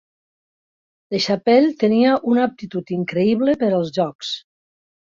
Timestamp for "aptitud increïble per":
2.51-3.75